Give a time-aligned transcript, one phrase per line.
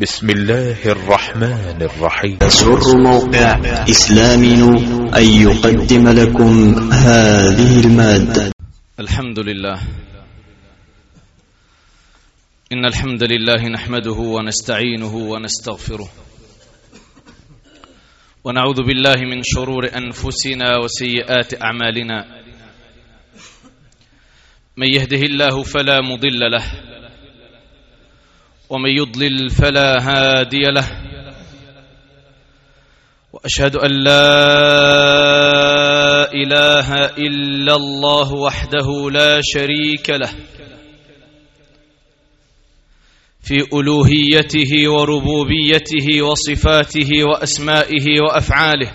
[0.00, 2.38] بسم الله الرحمن الرحيم.
[2.42, 3.54] يسر موقع
[3.90, 4.62] إسلامي
[5.16, 8.52] أن يقدم لكم هذه المادة.
[9.00, 9.78] الحمد لله.
[12.72, 16.08] إن الحمد لله نحمده ونستعينه ونستغفره.
[18.44, 22.42] ونعوذ بالله من شرور أنفسنا وسيئات أعمالنا.
[24.76, 26.93] من يهده الله فلا مضل له
[28.70, 30.88] ومن يضلل فلا هادي له.
[33.32, 34.24] وأشهد أن لا
[36.32, 40.32] إله إلا الله وحده لا شريك له.
[43.42, 48.92] في ألوهيته وربوبيته وصفاته وأسمائه وأفعاله.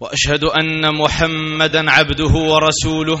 [0.00, 3.20] وأشهد أن محمدا عبده ورسوله.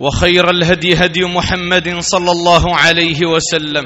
[0.00, 3.84] وخير الهدي هدي محمد صلى الله عليه وسلم.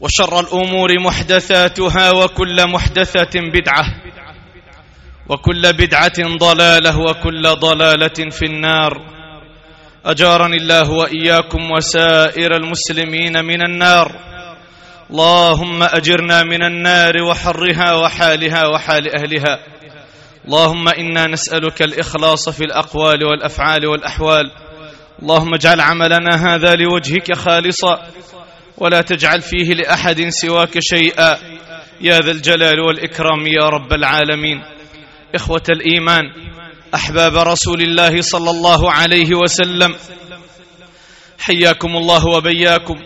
[0.00, 3.84] وشر الأمور محدثاتها وكل محدثة بدعة.
[5.28, 8.92] وكل بدعة ضلالة وكل ضلالة في النار.
[10.06, 14.32] أجارني الله وإياكم وسائر المسلمين من النار.
[15.10, 19.58] اللهم أجرنا من النار وحرها وحالها وحال أهلها.
[20.46, 24.50] اللهم إنا نسألك الإخلاص في الأقوال والأفعال والأحوال.
[25.22, 28.02] اللهم اجعل عملنا هذا لوجهك خالصا
[28.78, 31.38] ولا تجعل فيه لأحد سواك شيئا.
[32.00, 34.62] يا ذا الجلال والإكرام يا رب العالمين.
[35.34, 36.22] إخوة الإيمان
[36.94, 39.94] أحباب رسول الله صلى الله عليه وسلم
[41.38, 42.98] حياكم الله وبياكم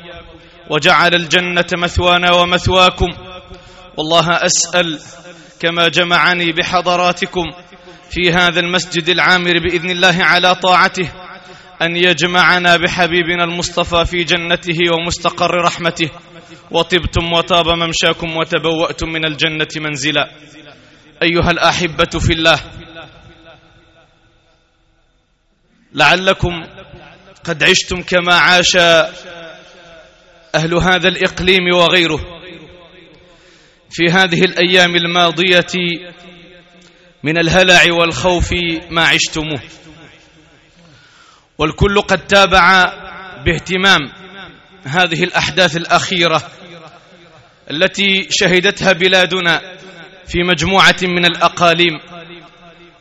[0.71, 3.09] وجعل الجنة مثوانا ومثواكم.
[3.97, 4.99] والله أسأل
[5.61, 7.45] كما جمعني بحضراتكم
[8.11, 11.13] في هذا المسجد العامر بإذن الله على طاعته
[11.83, 16.11] أن يجمعنا بحبيبنا المصطفى في جنته ومستقر رحمته.
[16.71, 20.31] وطبتم وطاب ممشاكم وتبوأتم من الجنة منزلا.
[21.23, 22.61] أيها الأحبة في الله
[25.93, 26.65] لعلكم
[27.45, 28.77] قد عشتم كما عاش
[30.55, 32.36] أهل هذا الإقليم وغيره.
[33.91, 36.03] في هذه الأيام الماضية
[37.23, 38.53] من الهلع والخوف
[38.91, 39.61] ما عشتموه.
[41.59, 42.85] والكل قد تابع
[43.45, 44.01] باهتمام
[44.85, 46.43] هذه الأحداث الأخيرة
[47.71, 49.61] التي شهدتها بلادنا
[50.27, 52.01] في مجموعة من الأقاليم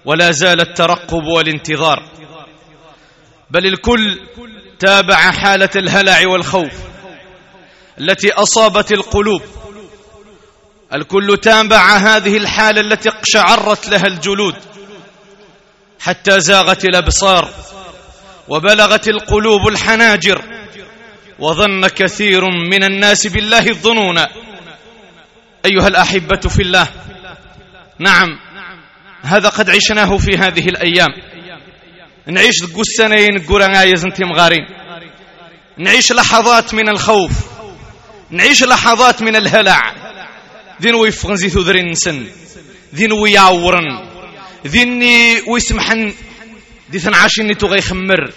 [0.05, 2.09] ولا زال الترقب والانتظار.
[3.51, 4.19] بل الكل
[4.79, 6.73] تابع حالة الهلع والخوف
[7.99, 9.41] التي أصابت القلوب
[10.95, 14.55] الكل تابع هذه الحالة التي اقشعرت لها الجلود
[15.99, 17.49] حتى زاغت الأبصار
[18.47, 20.41] وبلغت القلوب الحناجر
[21.39, 24.17] وظن كثير من الناس بالله الظنون.
[25.65, 26.87] أيها الأحبة في الله
[27.99, 28.39] نعم
[29.21, 31.09] هذا قد عشناه في هذه الأيام.
[32.27, 34.65] نعيش ذكو السنين قرا انت مغارين
[35.77, 37.31] نعيش لحظات من الخوف.
[38.29, 40.04] نعيش لحظات من الهلع.
[40.81, 42.27] ذين ويفغن زيثو ذرين نسن.
[42.95, 44.15] ذين ويعورن
[44.67, 46.13] ذيني ويسمحن
[46.91, 48.31] ذي ثنعاشني تغي خمر.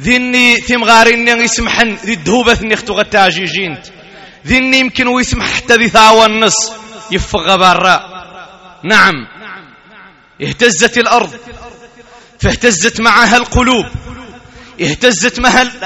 [0.00, 1.96] ذيني ثمغارين يسمحن.
[2.04, 3.86] ذي الدهوبة ثني اختو غتاجيجينت
[4.46, 6.72] ذيني يمكن ويسمح حتى ذي ثاوى النص.
[7.10, 7.96] يفغ برا
[8.84, 9.14] نعم.
[10.42, 11.34] اهتزت الأرض.
[12.40, 13.86] فاهتزت معها القلوب.
[14.80, 15.40] اهتزت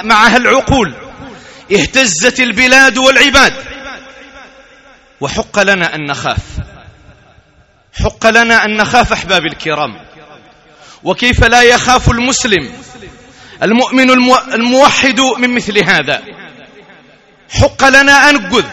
[0.05, 0.95] معها العقول.
[1.73, 3.53] اهتزت البلاد والعباد.
[5.23, 6.43] وحق لنا أن نخاف.
[8.03, 9.95] حق لنا أن نخاف أحباب الكرام.
[11.05, 12.73] وكيف لا يخاف المسلم؟
[13.63, 14.11] المؤمن
[14.55, 16.23] الموحد من مثل هذا.
[17.61, 18.65] حق لنا أنقذ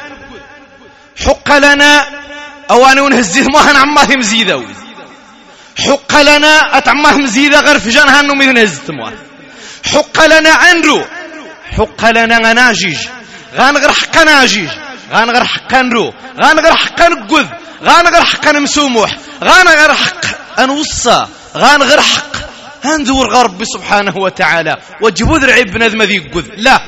[1.25, 2.05] حق لنا
[2.71, 4.65] أواني ونهزيه مهن عماه مزيدة.
[5.87, 8.49] حق لنا أتعماه مزيدة غير في جانها أنه من
[9.93, 11.05] حق لنا أنرو.
[11.77, 12.97] حق لنا ناجيج.
[13.53, 14.69] غير حق ناجيج
[15.11, 17.45] غير حق نرو غير حق نقذ
[17.81, 19.11] غير حق نمسوموح
[19.44, 20.25] غير حق
[20.59, 22.39] أنوصى غير حق
[22.83, 24.77] هندور غرب سبحانه وتعالى.
[25.01, 26.79] وجبوا ذرعي بنادم ذي قذ لا.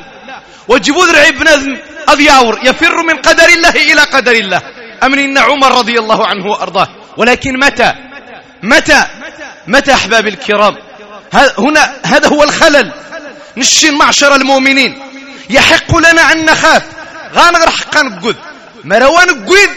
[0.68, 1.77] وجبوا ذرعي بنادم
[2.07, 4.62] أضياور يفر من قدر الله إلى قدر الله.
[5.03, 6.88] أمن إن عمر رضي الله عنه وأرضاه.
[7.18, 7.94] ولكن متى؟
[8.63, 9.07] متى؟
[9.68, 10.75] متى أحباب الكرام؟
[11.57, 12.91] هنا هذا هو الخلل.
[13.57, 15.00] نشين معشر المؤمنين.
[15.50, 16.83] يحق لنا أن نخاف.
[17.36, 18.36] غانغر حقا نقود.
[18.83, 19.69] مروان قويد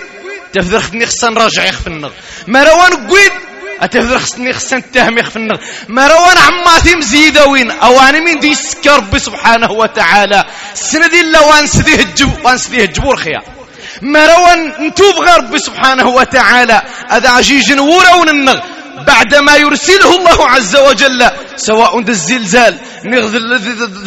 [0.52, 2.10] تفذر خدني خصان راجع يخف النغ
[2.46, 3.32] مروان قويد
[3.80, 5.56] أتفذر خصني خصان التهم يخف النغ
[5.88, 10.44] مروان عماتي مزيدة وين؟ أواني من دي سكر ربي سبحانه وتعالى.
[10.72, 13.44] السنة الله وانسديه الجب وانسديه الجبور خيار
[14.02, 16.82] مروان نتوب غير ربي سبحانه وتعالى.
[17.10, 18.60] هذا عجيج ورون النغ
[19.06, 23.34] بعدما يرسله الله عز وجل سواء ذا الزلزال نغذ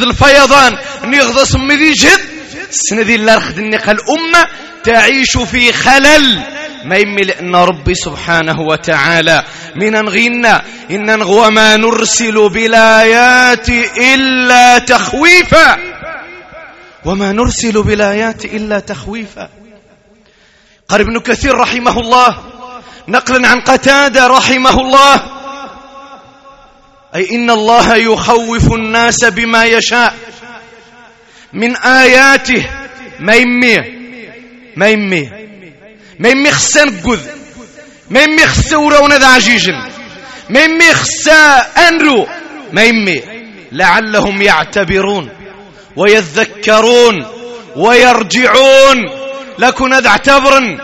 [0.02, 2.37] الفيضان نغذ سمي ذي جهد
[2.69, 4.48] السنة ذي الله رخد النقى الأمة
[4.84, 6.42] تعيش في خلل.
[6.86, 9.44] ما يمل أن ربي سبحانه وتعالى
[9.75, 10.62] من نغينا
[10.92, 15.78] إن وما نرسل بالآيات إلا تخويفا.
[17.06, 19.50] وما نرسل بالآيات إلا تخويفا.
[20.90, 22.38] قال ابن كثير رحمه الله
[23.08, 25.22] نقلا عن قتادة رحمه الله
[27.16, 30.16] أي إن الله يخوف الناس بما يشاء.
[31.57, 32.65] من آياته.
[33.19, 33.77] ما يمي
[34.75, 35.30] ما يمي
[36.19, 37.19] ما يمي خسان قذ
[38.09, 39.74] ما يمي خسا ورونا ذا عجيجن.
[40.50, 41.57] ما يمي خسا
[41.88, 42.27] أنرو.
[42.74, 43.21] ما يمي
[43.71, 45.30] لعلهم يعتبرون
[45.95, 47.25] ويذكرون
[47.75, 48.98] ويرجعون.
[49.60, 50.77] لكن ذا اعتبرن.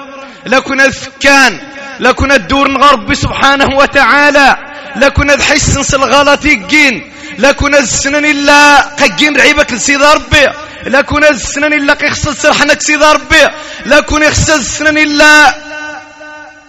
[0.46, 1.60] لكن الفكان
[2.00, 4.58] لكن الدور غرب سبحانه وتعالى.
[4.96, 10.48] لكن الحسن الغلط يقين لكن السنن إلا قجين رعيبك لسيد ربي.
[10.86, 13.48] لكن السنن إلا قيخص سرحنك سيد ربي.
[13.86, 15.56] لكن يخص السنن إلا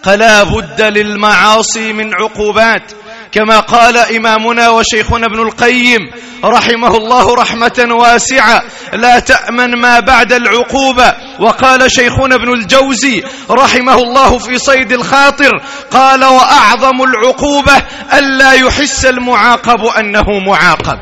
[0.02, 2.92] قلا بد للمعاصي من عقوبات.
[3.34, 6.00] كما قال إمامنا وشيخنا ابن القيم
[6.44, 11.14] رحمه الله رحمة واسعة لا تأمن ما بعد العقوبة.
[11.40, 15.50] وقال شيخنا ابن الجوزي رحمه الله في صيد الخاطر
[15.90, 17.82] قال وأعظم العقوبة
[18.12, 20.98] ألا يحس المعاقب أنه معاقب.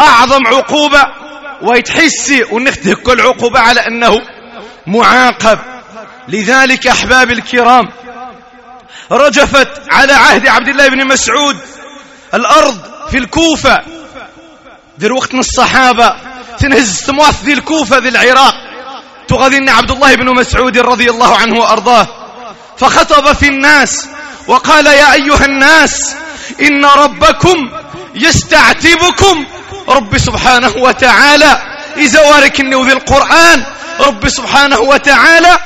[0.00, 1.02] أعظم عقوبة
[1.62, 4.20] ويتحسي ونختك العقوبة على أنه
[4.86, 5.58] معاقب.
[6.28, 7.88] لذلك أحباب الكرام
[9.12, 11.56] رجفت على عهد عبد الله بن مسعود.
[12.34, 12.80] الأرض
[13.10, 13.78] في الكوفة.
[15.00, 16.16] ذي وقت الصحابة.
[16.58, 18.54] تنهز تمواث ذي الكوفة ذي العراق.
[19.28, 22.06] تغذن عبد الله بن مسعود رضي الله عنه وأرضاه.
[22.78, 24.08] فخطب في الناس
[24.46, 26.16] وقال يا أيها الناس
[26.60, 27.70] إن ربكم
[28.14, 29.46] يستعتبكم.
[29.88, 31.62] رب سبحانه وتعالى
[31.96, 33.64] إذا وارك ذي القرآن
[34.00, 35.58] رب سبحانه وتعالى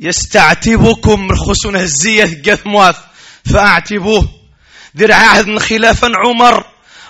[0.00, 2.96] يستعتبكم خسن هزية قث مواث
[3.52, 4.28] فأعتبوه.
[4.96, 6.64] ذرع عهد خلافا عمر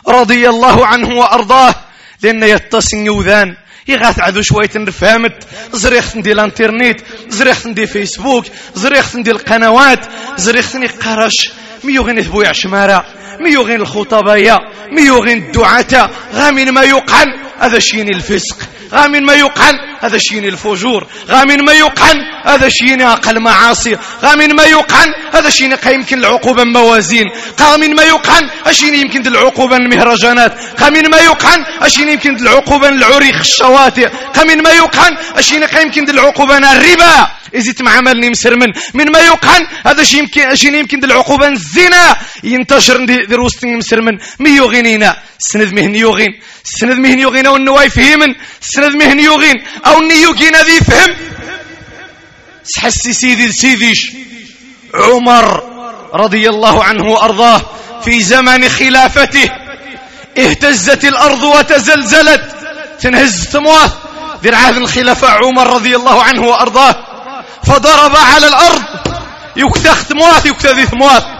[0.08, 1.75] رضي الله عنه وأرضاه
[2.23, 3.56] لأن يتصن يوذان.
[3.88, 11.50] يغاث عدو شوية نفهمت زريخت ندي الانترنت زريخت ندي فيسبوك زريخت ندي القنوات زريخت قرش.
[11.85, 13.04] ميوغين ثبوي عشمارة
[13.40, 14.59] ميوغين الخطبايا
[14.92, 16.11] ميوغين الدعاة.
[16.33, 18.57] غامين ما يقعن هذا شيني الفسق
[18.93, 24.65] غامين ما يقعن هذا شيني الفجور غامين ما يقعن هذا شيني أقل معاصي غامين ما
[24.65, 27.27] يقعن هذا شيني يمكن العقوبة موازين
[27.61, 34.09] غامين ما يقعن أشيني يمكن العقوبة المهرجانات غامين ما يقعن أشيني يمكن العقوبة العريخ الشواتئ
[34.37, 37.31] غامين ما يقعن أشيني يمكن العقوبة الربا.
[37.57, 42.17] إزيت معاملني مسرمن من ما يقعن هذا شيء يمكن شيء يمكن العقوبة الزنا.
[42.45, 46.40] ينتشر ندير دروستني مسرمن ميوغينينا سند مهن يوغين.
[46.64, 51.14] سند مهن يوغين أو النواي فهمن سند مهن يوغين أو النيوغين ذي فهم
[52.64, 54.12] سحسي سيدي سيديش
[54.95, 55.62] عمر
[56.14, 57.62] رضي الله عنه وأرضاه
[58.04, 59.50] في زمن خلافته.
[60.38, 62.42] اهتزت الأرض وتزلزلت.
[63.00, 63.92] تنهز ثموات
[64.42, 66.97] ذي عهد الخلفاء عمر رضي الله عنه وأرضاه.
[67.64, 68.83] فضرب على الأرض.
[69.57, 71.38] يكتخ ثموات يكتذي ثموات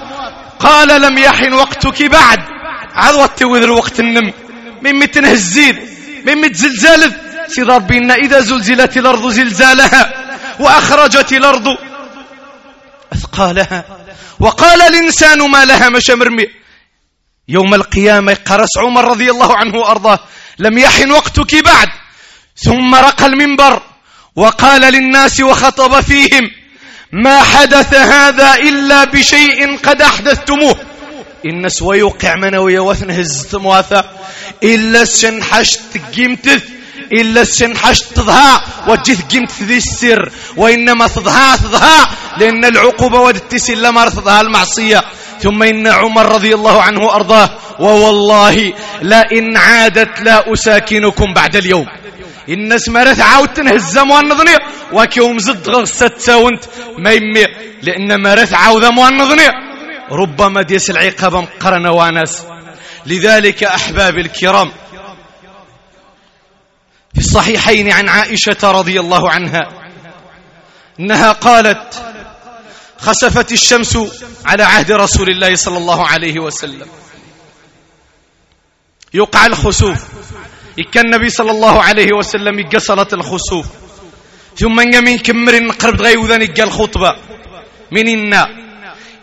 [0.61, 2.41] قال لم يحن وقتك بعد.
[2.95, 4.33] عضوت وذر وقت النم.
[4.83, 5.77] من متنهزين
[6.27, 7.12] من متزلزال
[7.49, 10.12] سيد ربنا إذا زلزلت الأرض زلزالها
[10.61, 11.77] وأخرجت الأرض
[13.12, 13.85] أثقالها.
[14.41, 16.47] وقال الإنسان ما لها مش مرمي
[17.49, 20.19] يوم القيامة قرس عمر رضي الله عنه وأرضاه.
[20.59, 21.88] لم يحن وقتك بعد.
[22.57, 23.83] ثم رقى المنبر
[24.37, 26.50] وقال للناس وخطب فيهم.
[27.12, 30.77] ما حدث هذا إلا بشيء قد أحدثتموه.
[31.47, 34.05] إن سويوقع منوية وثن هزت مواثا
[34.62, 35.81] إلا سنحشت
[36.17, 36.62] قيمتث
[37.12, 44.09] إلا سنحشت تضها وجث قيمت ذي السر وإنما تضها تضها لأن العقوبة ودتس إلا ما
[44.09, 45.05] تضها المعصية.
[45.43, 47.50] ثم إن عمر رضي الله عنه أرضاه
[47.81, 48.73] ووالله
[49.03, 51.87] لا إن عادت لا أساكنكم بعد اليوم.
[52.55, 54.57] الناس مرات عاود تنهزم ونظني
[54.93, 56.64] وكيوم زد غصة تساونت
[56.99, 57.47] ما يمي
[57.83, 59.49] لأن مرات عاود ونظني
[60.11, 62.43] ربما ديس العقابة مقرنة وناس
[63.07, 64.73] لذلك أحبابي الكرام
[67.14, 69.69] في الصحيحين عن عائشة رضي الله عنها
[71.00, 72.02] إنها قالت
[72.99, 73.99] خسفت الشمس
[74.45, 76.88] على عهد رسول الله صلى الله عليه وسلم.
[79.14, 80.05] يقع الخسوف.
[80.79, 83.67] إكا النبي صلى الله عليه وسلم يقصلت الخسوف.
[84.59, 87.17] ثم يمين كمر نقرب غيوذا نقى الخطبة.
[87.93, 88.47] من إنا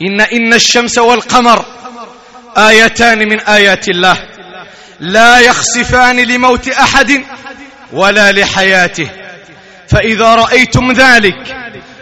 [0.02, 1.66] إن إن الشمس والقمر
[2.58, 4.18] آيتان من آيات الله.
[5.00, 7.24] لا يخسفان لموت أحد
[7.94, 9.10] ولا لحياته.
[9.88, 11.56] فإذا رأيتم ذلك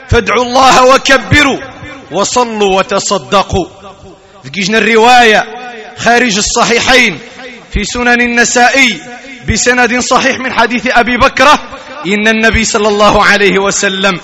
[0.10, 1.60] فادعوا الله وكبروا
[2.12, 3.68] وصلوا وتصدقوا.
[4.46, 5.46] ذكيجنا الرواية
[5.98, 7.20] خارج الصحيحين
[7.74, 9.02] في سنن النسائي
[9.50, 11.60] بسند صحيح من حديث أبي بكرة
[12.08, 14.20] إن النبي صلى الله عليه وسلم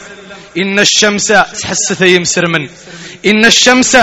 [0.58, 1.32] إن الشمس
[1.64, 2.70] حست يمسر من
[3.26, 3.98] إن الشمس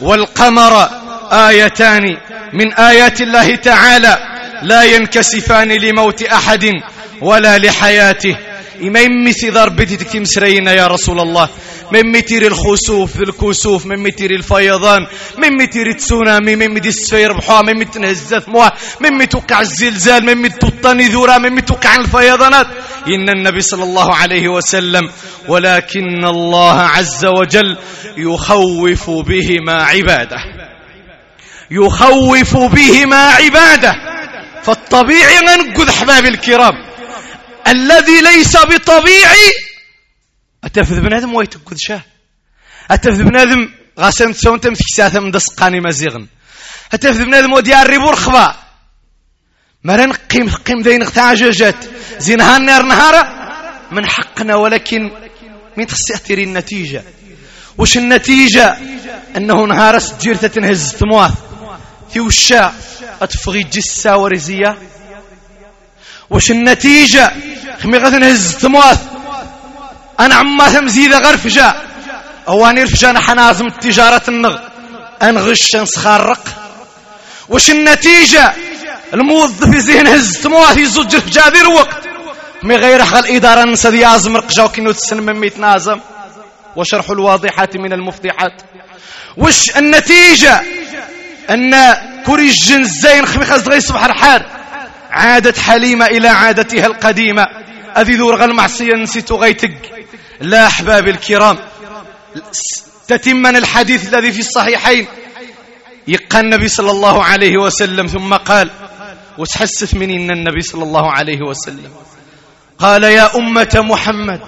[0.00, 0.88] والقمر
[1.32, 2.16] آيتان
[2.52, 4.18] من آيات الله تعالى
[4.62, 6.72] لا ينكسفان لموت أحد
[7.20, 8.36] ولا لحياته.
[8.82, 11.48] إما يمثي ضربتي تكتم سرينا يا رسول الله.
[11.92, 15.06] من متير الخسوف الكسوف من متير الفيضان
[15.38, 18.68] من متير التسونامي من متير السفير بحوا من متير نهزات موا
[19.00, 22.66] من متوقع الزلزال من متوطني ذورا من متوقع الفيضانات.
[23.08, 25.10] إن النبي صلى الله عليه وسلم
[25.48, 27.76] ولكن الله عز وجل
[28.16, 30.38] يخوف بهما عباده.
[31.70, 33.94] يخوف بهما عباده.
[34.62, 36.89] فالطبيعي ننقذ أحبابي الكرام.
[37.66, 39.52] الذي ليس بطبيعي.
[40.64, 42.02] أتفذ بنادم ويتقذ شاه.
[42.90, 46.26] أتفذ بنادم غاسم تسون تمسك ساثة من دسقاني مزيغن.
[46.92, 48.56] أتفذ بنادم وديار ريبور خبا
[49.84, 53.40] مرن قيم قيم دين اختاججت زينها النار نهارة.
[53.92, 55.10] من حقنا ولكن
[55.76, 57.04] من تستأثير النتيجة.
[57.78, 58.78] وش النتيجة؟
[59.36, 61.34] أنه نهار سجير تتنهز تمواث.
[62.12, 62.74] في وشا
[63.22, 64.78] أتفغي جسا ورزية.
[66.30, 67.32] وش النتيجة؟
[67.82, 69.00] خمي غتنهز تمواث
[70.20, 71.74] أنا عما تمزيد غرفجا
[72.48, 74.58] أواني رفجا حنازم التجارة النغ
[75.22, 76.40] أنغش نسخرق
[77.48, 78.54] وش النتيجة؟
[79.14, 82.00] الموظف يزين هز تمواث يزوج في جابر وقت
[82.62, 83.88] مي غير حق الإدارة نسى
[84.26, 86.00] رقجا وكينو تسن من ميت نازم.
[86.76, 88.62] وشرح الواضحات من المفضحات.
[89.36, 90.62] وش النتيجة؟
[91.50, 91.94] أن
[92.26, 92.84] كوري الجن
[93.26, 94.59] خمي خز غي صبح الحار.
[95.10, 97.46] عادت حليمة إلى عادتها القديمة.
[97.96, 99.70] أذي ذور المعصية نسيت غيتق
[100.40, 101.58] لا أحبابي الكرام.
[103.08, 105.06] تتمنا الحديث الذي في الصحيحين.
[106.08, 108.70] يقى النبي صلى الله عليه وسلم ثم قال
[109.38, 111.90] وتحسث من إن النبي صلى الله عليه وسلم.
[112.78, 114.40] قال يا أمة محمد.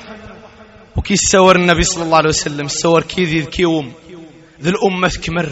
[0.96, 2.66] وكي السور النبي صلى الله عليه وسلم.
[2.66, 3.92] السور كي ذي كيوم
[4.62, 5.48] ذي الأمة كمر.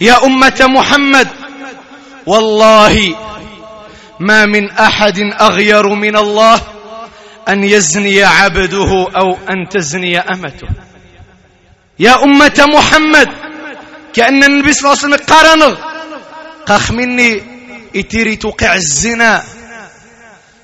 [0.00, 1.28] يا أمة محمد.
[2.26, 3.14] والله
[4.20, 6.60] ما من أحد أغير من الله
[7.48, 10.68] أن يزني عبده أو أن تزني أمته.
[11.98, 13.28] يا أمة محمد
[14.14, 15.76] كأن النبي صلى الله عليه وسلم قارن
[16.66, 17.42] قاخ مني
[17.96, 19.42] إتيري توقع الزنا.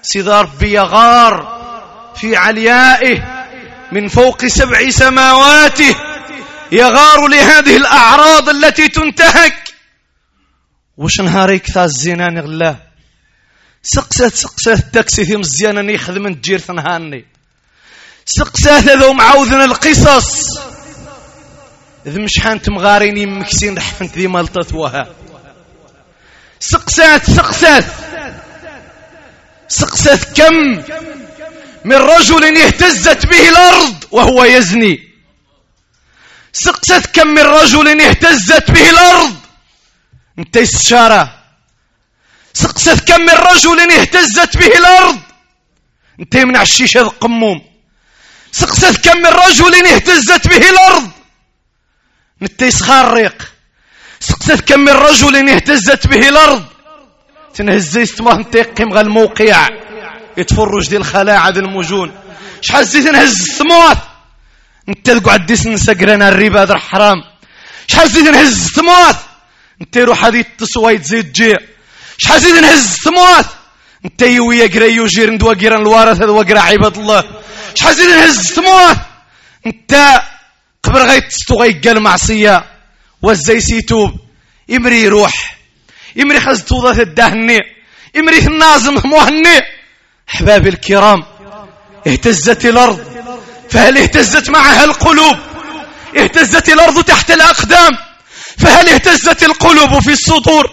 [0.03, 1.57] سيدار ربي غار
[2.17, 3.47] في عليائه
[3.93, 5.97] من فوق سبع سماواته
[6.73, 9.57] يغار لهذه الأعراض التي تنتهك.
[10.97, 12.86] وش نهاريك ذا الزنا نغلاه
[13.89, 17.25] سقسات سقسات التاكسي في مزيانا يخدم تجير ثنهاني
[18.27, 20.59] سقسات هذا معاوذنا القصص.
[22.07, 25.15] إذا مش حانت مغاريني مكسين رحفنت ذي ملطة وها
[26.61, 27.85] سقسات سقسات.
[29.69, 30.55] سقسات كم
[31.85, 34.99] من رجل اهتزت به الأرض وهو يزني.
[36.53, 39.37] سقسات كم من رجل اهتزت به الأرض.
[40.39, 41.36] انت استشاره
[42.63, 45.19] سقست كم من رجل اهتزت به الأرض.
[46.21, 47.61] أنت من عشيشة القموم.
[48.53, 51.11] سقست كم من رجل اهتزت به الأرض.
[52.43, 53.43] أنت يسخرق
[54.21, 56.65] سقست كم من رجل اهتزت به الأرض.
[57.55, 59.69] تنهز استماه أنت يقيم غا الموقع.
[60.37, 62.11] يتفرج ديال الخلاعة ديال المجون.
[62.61, 63.99] شحال زيد نهز الثموات
[64.89, 67.25] أنت تقعد ديس نسقرنا الربا در حرام
[67.87, 69.17] شحال زيد نهز الثموات
[69.81, 71.55] أنت يروح هذه التسوى تزيد جي
[72.19, 73.47] شحال زيد نهز الثموات
[74.05, 74.23] انت
[74.75, 77.25] قريو جير ندوا قيران الوارث هذا وقرا عباد الله.
[77.75, 78.97] شحال زيد نهز الثموات
[79.67, 80.23] انت
[80.83, 82.65] قبل غيتستو غيقال معصيه
[83.23, 84.11] وزي سيتوب.
[84.69, 85.57] يمري يروح
[86.17, 87.61] يمري خز توضة الدهني.
[88.15, 89.63] يمري النازم مهني.
[90.29, 91.25] احبابي الكرام
[92.07, 93.01] اهتزت الأرض.
[93.71, 95.37] فهل اهتزت معها القلوب؟
[96.19, 97.93] اهتزت الأرض تحت الأقدام.
[98.59, 100.71] فهل اهتزت القلوب في الصدور؟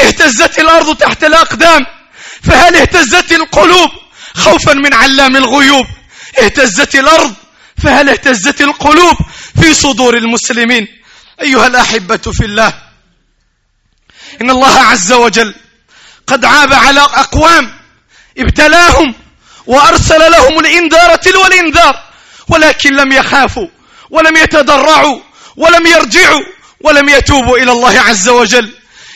[0.00, 1.86] اهتزت الأرض تحت الأقدام
[2.42, 3.90] فهل اهتزت القلوب
[4.34, 5.86] خوفا من علام الغيوب؟
[6.42, 7.34] اهتزت الأرض
[7.82, 9.16] فهل اهتزت القلوب
[9.62, 10.86] في صدور المسلمين؟
[11.40, 12.72] أيها الأحبة في الله
[14.40, 15.54] إن الله عز وجل
[16.26, 17.74] قد عاب على أقوام
[18.38, 19.14] ابتلاهم
[19.66, 22.02] وأرسل لهم الإنذار تلو الإنذار
[22.48, 23.68] ولكن لم يخافوا
[24.10, 25.20] ولم يتضرعوا
[25.56, 26.42] ولم يرجعوا
[26.80, 28.72] ولم يتوبوا إلى الله عز وجل.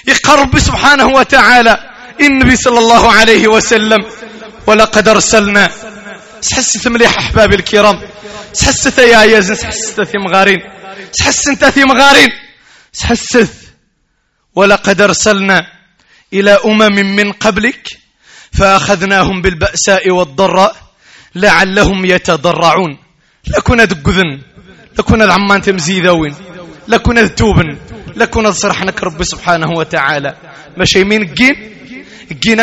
[0.07, 1.75] يقرب سبحانه وتعالى
[2.21, 4.05] النبي صلى الله عليه وسلم.
[4.67, 5.71] ولقد أرسلنا.
[6.41, 8.01] سحست مليح احبابي الكرام.
[8.53, 9.55] سحست يا يزن.
[9.55, 10.59] سحست في مغارين
[11.13, 12.29] سحست أنت في مغارين
[12.93, 13.53] سحست
[14.55, 15.67] ولقد أرسلنا
[16.33, 17.89] إلى أمم من قبلك
[18.53, 20.77] فأخذناهم بالبأساء والضراء
[21.35, 22.99] لعلهم يتضرعون.
[23.47, 24.41] لكنا دقذن.
[24.99, 26.35] لكنا عمان تمزيذوين.
[26.89, 27.79] لكنا توبن
[28.17, 30.37] لكنا صرحنك رب سبحانه وتعالى.
[30.77, 31.57] ماشي مين قين
[32.43, 32.61] قين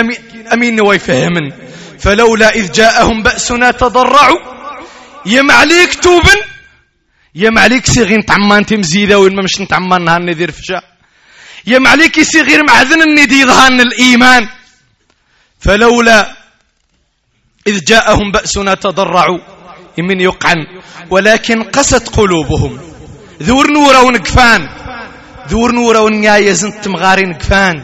[0.53, 1.51] أمين ويفهمن
[1.99, 4.39] فلولا إذ جاءهم بأسنا تضرعوا.
[5.25, 6.39] يم عليك توبن.
[7.35, 10.81] يم عليك صغير تعمان تمزيدة وين ما مش نتعمان نهار ندير فشا.
[11.67, 14.47] يم عليك صغير معذن الندي ظهان الإيمان.
[15.59, 16.35] فلولا
[17.67, 19.39] إذ جاءهم بأسنا تضرعوا.
[19.97, 20.57] يمن يقعن.
[21.09, 22.79] ولكن قست قلوبهم.
[23.43, 24.82] ذور نورا ونقفان.
[25.49, 27.83] ذور نورا ونيا زنت مغارين نقفان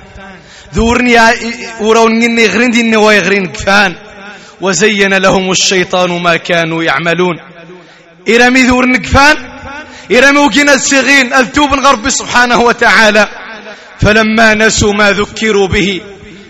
[0.75, 1.33] ذور نيا
[1.81, 3.95] ورا ونيني غرين دي نواي غرين نقفان
[4.61, 7.35] وزين لهم الشيطان ما كانوا يعملون.
[8.29, 9.35] إرمي ذور نقفان
[10.11, 13.29] إرمي وقنا السغين التوب الغرب سبحانه وتعالى.
[13.99, 16.01] فلما نسوا ما ذكروا به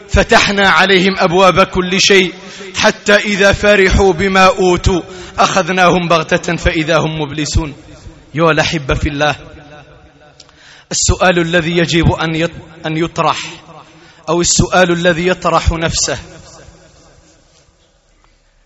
[0.10, 2.34] فتحنا عليهم أبواب كل شيء.
[2.76, 5.02] حتى إذا فرحوا بما أوتوا
[5.40, 7.74] أخذناهم بغتة فإذا هم مبلسون.
[8.36, 9.36] يا الأحبة في الله.
[10.92, 12.12] السؤال الذي يجب
[12.86, 13.40] أن يطرح
[14.30, 16.18] أو السؤال الذي يطرح نفسه.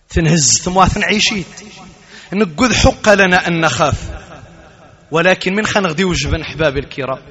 [0.08, 1.46] تنهز ثمواث عيشيت
[2.32, 3.94] نقذ حق لنا أن نخاف.
[5.10, 7.22] ولكن من خنغدي وجبن أحبابي الكرام؟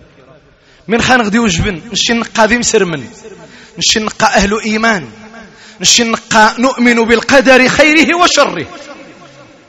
[0.88, 3.08] من خنغدي وجبن؟ نشي نقا ذي مسرمن
[3.77, 5.10] نشي نقا أهل إيمان؟
[5.82, 8.67] نشي نقا نؤمن بالقدر خيره وشره؟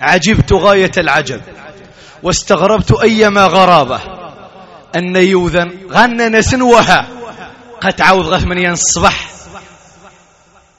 [0.00, 1.40] عجبت غاية العجب
[2.22, 4.13] واستغربت أيما غرابة.
[4.96, 7.08] أن يوذن غنى نسنوها.
[7.80, 9.30] قد تعاود غف من الصباح.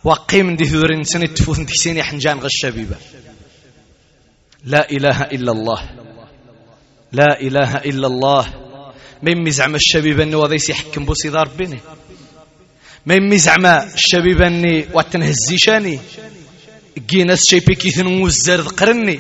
[0.04, 2.96] وقيم دي ثورين سنة تفوث دي سيني حنجان غشابيبة
[4.66, 5.90] لا إله إلا الله.
[7.12, 8.46] لا إله إلا الله.
[9.24, 11.80] ما يمي زعما الشبيبة أني وضيسي يحكم بوسي دار بيني.
[13.06, 16.00] ما يمي زعما الشبيبة أني واتنهزيشاني
[17.10, 19.20] جيناس شيبي كيثن موزر قرني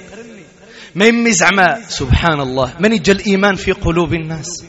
[0.95, 2.73] ما يمي زعما سبحان الله.
[2.79, 4.63] من يجا الإيمان في قلوب الناس؟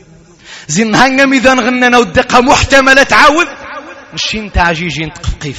[0.68, 3.48] زين هنغا ميدان غننا ودقة محتملة تعاود
[4.14, 5.58] نشين تعجيجين تقفقيف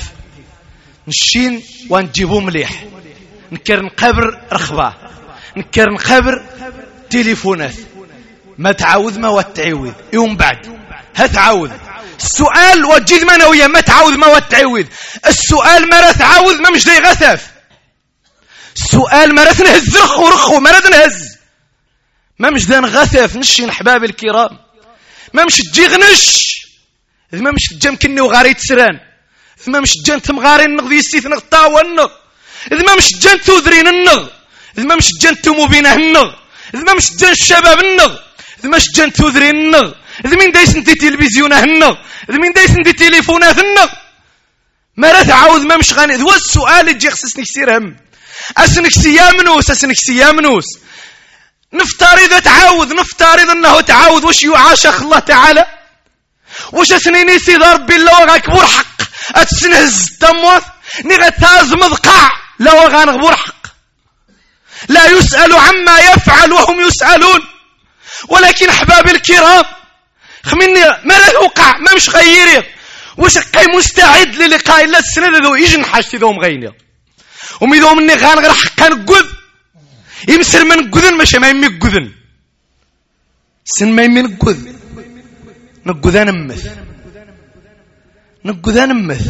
[1.08, 2.84] نشين ونجيبو مليح
[3.52, 4.94] نكر نقبر رخبة.
[5.58, 6.46] نكر نقبر
[7.10, 7.74] تليفونات
[8.58, 10.80] ما تعاود ما وتعوذ يوم بعد.
[11.16, 11.72] هتعاود
[12.20, 14.86] السؤال وجد منوية ما تعاود ما وتعوذ
[15.26, 17.52] السؤال ما تعاود ما مش دي غثف.
[18.78, 21.38] السؤال ما نهز رخو رخو ما نهز
[22.40, 24.67] ما مش دان نشين احباب الكرام.
[25.38, 26.28] ما مش تجيغنش.
[27.46, 28.98] ما مش تجام كني وغاري تسران.
[29.68, 31.26] ما مش جان تمغاري النغ ذي السيث
[31.74, 32.10] والنغ
[32.72, 34.22] إذا ما مش جان توذرين النغ
[34.78, 36.30] ما مش جان تومو بينه النغ
[36.74, 38.14] ما مش جان الشباب النغ
[38.64, 39.92] ما مش جان توذرين النغ
[40.26, 41.96] مين دايس انتي تلفزيونه النغ
[42.30, 43.90] مين دايس انتي تليفونات النغ
[44.98, 46.24] ما راه تعاود؟ ما مش غاني.
[46.24, 47.96] هو السؤال اللي تجي خصني كثير هم.
[48.58, 50.66] أسنك سيامنوس أسنك سيامنوس.
[51.78, 54.24] نفترض تعاود نفترض أنه تعاود.
[54.24, 55.66] واش يعاشق الله تعالى؟
[56.72, 59.02] واش اسنيني سيد ربي الله غاكبر حق؟
[59.36, 60.64] اتسنهز التموات
[61.06, 63.68] ني غتازمض قاع لا غانغبر حق؟
[64.90, 67.40] لا يسأل عما يفعل وهم يسألون.
[68.28, 69.66] ولكن احبابي الكرام
[70.46, 72.64] خمني ما لا يوقع ما مش غيري
[73.18, 76.74] واش قاي مستعد للقاء الله السنة ذو حاجتي ذو مغيني
[77.62, 79.06] وميدو مني غان غير حقا
[80.28, 82.12] يمسر من قذن ماشي ما يمي قذن
[83.66, 84.58] سن ما يمي نقذ
[85.86, 86.64] نقذ نمث
[88.46, 89.26] نقذ نمث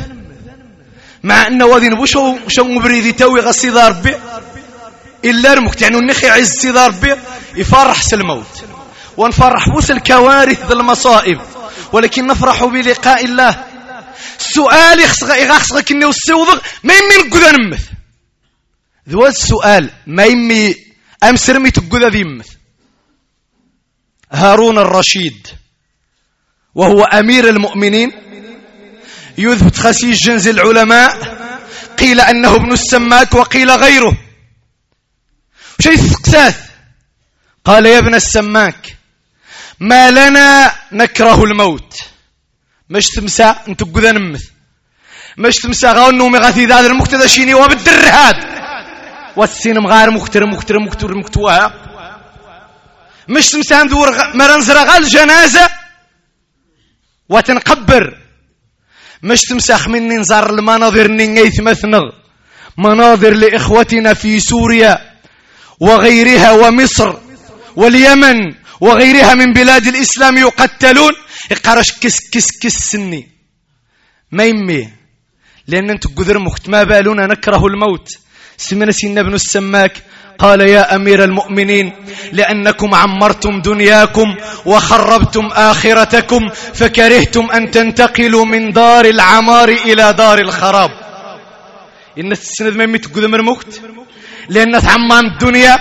[1.23, 4.15] مع انه وذي نبوشو شو مبريدي توي غسي ربي
[5.25, 7.15] الا رمكت يعني النخي عز سيدي ربي
[7.55, 8.63] يفرح الموت
[9.17, 11.41] ونفرح بوس الكوارث المصائب
[11.93, 13.63] ولكن نفرح بلقاء الله
[14.39, 17.96] السؤال يخصغ كني والسوضغ ما يمي نقذ نمث
[19.09, 20.75] ذو السؤال ما يمي
[21.23, 22.47] أمس رمي تقذ ذي يمث
[24.31, 25.47] هارون الرشيد
[26.75, 28.11] وهو أمير المؤمنين
[29.37, 31.37] يثبت خسيج جنز العلماء
[31.99, 34.17] قيل أنه ابن السماك وقيل غيره
[35.79, 36.57] شيء سقساث
[37.65, 38.97] قال يا ابن السماك
[39.79, 41.99] ما لنا نكره الموت
[42.89, 44.43] مش تمسى انت قذا نمث
[45.37, 48.66] مش تمسى غاونو مغاثي ذا المقتدى شيني وبدر هاد
[49.37, 51.73] والسين مغار مكتر مكتر مكتر مكتوها
[53.29, 55.69] مش تمسى ندور مرنزر غال جنازة
[57.29, 58.17] وتنقبر.
[59.23, 62.09] مش تمسخ مني نزار المناظر نيث مثنغ.
[62.77, 65.13] مناظر لإخوتنا في سوريا
[65.79, 67.17] وغيرها ومصر
[67.75, 71.13] واليمن وغيرها من بلاد الإسلام يقتلون.
[71.51, 73.27] يقارش كس كس كس سني.
[74.31, 74.89] ما يمي.
[75.67, 76.69] لأن أنت قدر مخت.
[76.69, 78.09] ما بالنا نكره الموت.
[78.57, 80.03] سمنا سيدنا ابن السماك.
[80.39, 81.93] قال يا أمير المؤمنين
[82.31, 90.91] لأنكم عمرتم دنياكم وخربتم آخرتكم فكرهتم أن تنتقلوا من دار العمار إلى دار الخراب.
[92.19, 93.81] إن السند ما يميت قدر مرموكت
[94.49, 95.77] لأن تعمام الدنيا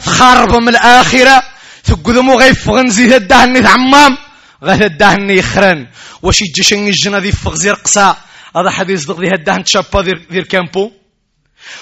[0.00, 1.42] خرب من الآخرة
[1.84, 4.16] تقدمو غيف غنزي الدهن تعمام
[4.62, 5.86] غير الدهن يخرن.
[6.22, 8.16] واش يجي الجنة ذي فغزير قصا.
[8.56, 10.00] هذا حديث ضغ ذي الدهن تشابا
[10.32, 10.92] ذير كامبو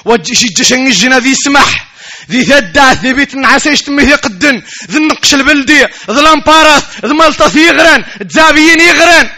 [0.05, 1.89] واش يجي الجنة ذي سمح
[2.31, 4.63] ذي ثدا ذي بيت نعسيش تمي ذي قدن.
[4.91, 9.31] ذي النقش البلدي ذي الامبارات ذي ملطة يغرن تزابيين يغرن.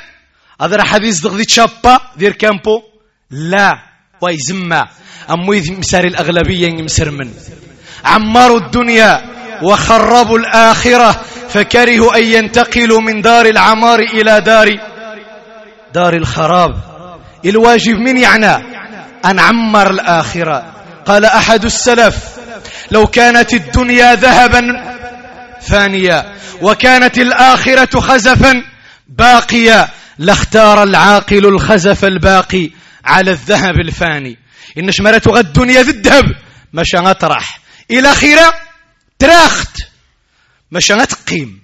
[0.62, 2.82] هذا حديث ضغ ذي تشابا ذير كامبو
[3.30, 3.78] لا
[4.20, 4.84] ويزمى
[5.30, 7.30] أموي مسار الأغلبية يمسر من.
[8.04, 9.24] عمروا الدنيا
[9.62, 14.78] وخربوا الآخرة فكرهوا أن ينتقلوا من دار العمار إلى دار
[15.94, 16.74] دار الخراب.
[17.44, 18.79] الواجب من يعنى؟
[19.24, 20.72] أن عمر الآخرة.
[21.06, 22.16] قال أحد السلف
[22.90, 24.62] لو كانت الدنيا ذهبا
[25.60, 28.62] فانيا وكانت الآخرة خزفا
[29.08, 32.70] باقيا لاختار العاقل الخزف الباقي
[33.04, 34.38] على الذهب الفاني.
[34.78, 36.24] إن شمرت غد الدنيا ذي الذهب
[36.72, 38.52] مشى غطرح إلى خيرا
[39.18, 39.76] تراخت.
[40.72, 41.60] مشى غتقيم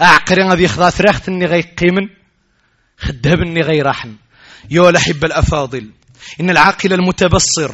[0.00, 2.08] أعقري غادي يخضع تراخت إني غيقيمن.
[2.98, 4.16] خدهب إني غيراحن.
[4.70, 5.90] يا الأحبة الأفاضل.
[6.40, 7.70] إن العاقل المتبصر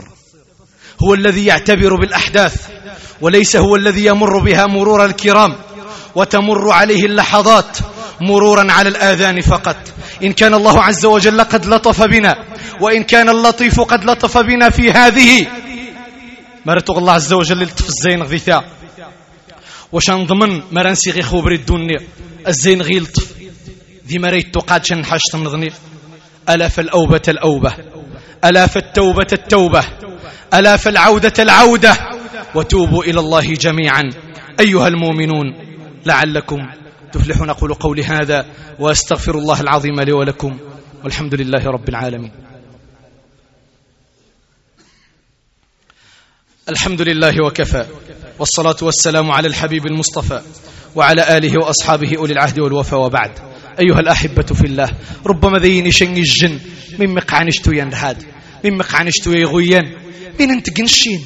[1.03, 2.69] هو الذي يعتبر بالأحداث
[3.21, 5.57] وليس هو الذي يمر بها مرور الكرام
[6.15, 7.79] وتمر عليه اللحظات
[8.21, 9.77] مرورا على الآذان فقط.
[10.23, 12.37] إن كان الله عز وجل قد لطف بنا
[12.81, 15.47] وإن كان اللطيف قد لطف بنا في هذه.
[16.67, 18.65] مرتو الله عز وجل لطف الزين غثاء.
[19.93, 22.01] وشان ضمن مرنسي غي خوبري الدنيا
[22.49, 23.33] الزين غي لطف.
[24.07, 25.73] ذي مريت تقاد شن حاش تنظني
[26.49, 27.75] ألاف الأوبة الأوبة.
[28.45, 29.85] ألاف التوبة التوبة
[30.55, 31.97] ألاف العودة العودة.
[32.55, 34.11] وتوبوا إلى الله جميعا.
[34.61, 35.47] أيها المؤمنون
[36.07, 36.59] لعلكم
[37.13, 38.47] تفلحون أقول قولي هذا
[38.79, 40.59] وأستغفر الله العظيم لي ولكم.
[41.05, 42.33] والحمد لله رب العالمين.
[46.69, 47.87] الحمد لله وكفى
[48.39, 50.43] والصلاة والسلام على الحبيب المصطفى
[50.97, 53.31] وعلى آله وأصحابه أولي العهد والوفا وبعد.
[53.81, 54.93] أيها الأحبة في الله.
[55.27, 56.59] ربما ذين شن الجن.
[56.99, 58.23] من مقعنشتو ينهاد
[58.65, 59.97] من مقعنشتو يغوين
[60.41, 61.21] من انت قنشين.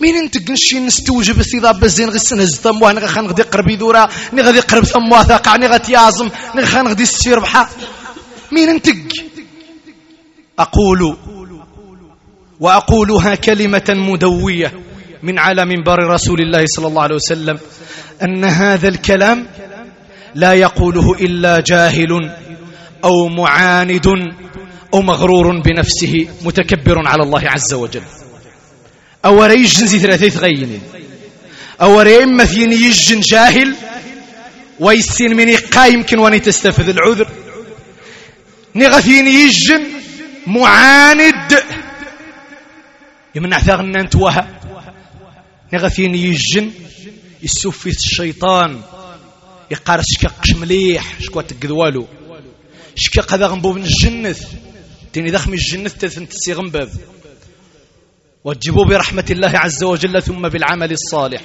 [0.00, 4.08] مين انت قنشين نستوجب استضاب بزين غي زتم وأنا غا غدي قرب يدورا.
[4.32, 7.68] ني غادي قرب ثم واثاق ني غادي يعظم ني غا غدي السفير بحا.
[8.52, 8.88] مين انت
[10.58, 11.16] أقول
[12.60, 14.72] وأقولها كلمة مدوية.
[15.22, 17.58] من على منبر رسول الله صلى الله عليه وسلم.
[18.22, 19.46] أن هذا الكلام
[20.34, 22.30] لا يقوله إلا جاهل
[23.04, 24.06] أو معاند
[24.94, 28.02] أو مغرور بنفسه متكبر على الله عز وجل.
[29.24, 30.82] أو ريجن زي ثلاثة غينين
[31.82, 33.74] أو ريم مثين يجن جاهل
[34.80, 37.28] ويسين من قايم كن واني تستفذ العذر.
[38.74, 39.82] نغثين يجن
[40.46, 41.62] معاند.
[43.34, 44.60] يمنع ثغنا أنت وها.
[45.72, 46.70] نغثين يجن
[47.42, 48.80] يسوفي الشيطان.
[49.70, 52.06] يقار شكاق مليح شكوا تقذوالو
[52.96, 54.36] شكاق هذا من الجنة.
[55.12, 56.90] تيني دخمي الجنة تثنت السيغنباب
[58.44, 61.42] وجبوا برحمة الله عز وجل ثم بالعمل الصالح.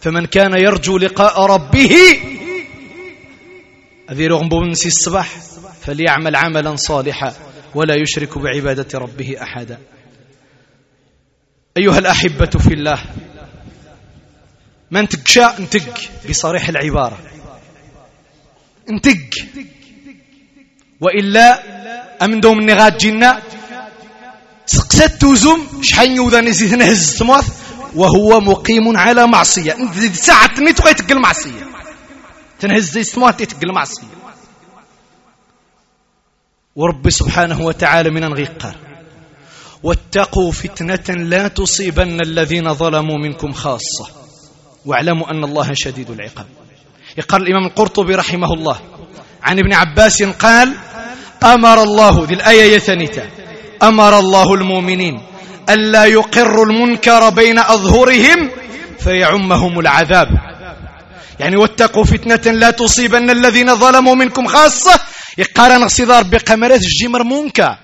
[0.00, 1.96] فمن كان يرجو لقاء ربه
[4.10, 5.36] أذي رغم بنسي الصباح
[5.82, 7.34] فليعمل عملا صالحا
[7.74, 9.78] ولا يشرك بعبادة ربه أحدا.
[11.76, 12.98] أيها الأحبة في الله
[14.90, 17.33] من تقشى انتق بصريح العبارة.
[18.90, 19.30] انتق
[21.00, 21.62] وإلا
[22.24, 23.42] أمن دوم النغات جنة.
[24.66, 27.48] سقسات توزم شحال يوضا نزيد نهز ثموث
[27.94, 29.76] وهو مقيم على معصية.
[30.12, 31.66] ساعة تنيت غيتق المعصية
[32.60, 34.06] تنهز زي ثموث تتق المعصية
[36.76, 38.76] ورب سبحانه وتعالى من غيقار
[39.82, 44.08] واتقوا فتنة لا تصيبن الذين ظلموا منكم خاصة.
[44.86, 46.46] واعلموا أن الله شديد العقاب.
[47.18, 48.80] يقال الإمام القرطبي رحمه الله.
[49.42, 50.74] عن ابن عباس قال
[51.44, 53.26] أمر الله ذي الآية يثنيتا
[53.82, 55.22] أمر الله المؤمنين
[55.70, 58.50] ألا يقروا المنكر بين أظهرهم
[58.98, 60.28] فيعمهم العذاب.
[61.40, 65.00] يعني واتقوا فتنة لا تصيبن الذين ظلموا منكم خاصة
[65.38, 67.76] يقارن صدار بقمرات الجمر منكر.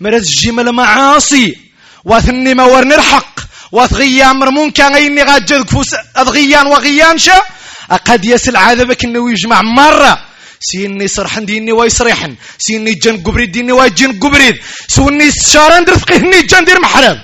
[0.00, 1.56] مرات الجمل معاصي
[2.04, 3.40] واثني ما ورنرحق
[3.72, 7.42] واثغيان مرمون كان غيني غاجد فوس اضغيان وغيان شا
[7.90, 10.26] قد يسل عذبك إنه يجمع مرة.
[10.60, 14.56] سيني صرحن ديني ويصريحن سيني جن قبريد ديني ويجن قبريد.
[14.88, 17.22] سوني استشاران درفقهني جن دير محرم.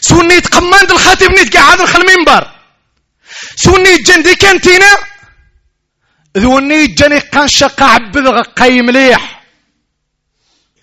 [0.00, 2.50] سوني تقمان دل خاتم نيت قاعد الخل منبر.
[3.56, 4.96] سوني جن دي كانتينا
[6.38, 9.39] ذوني جن كان شقا عبد قيم مليح.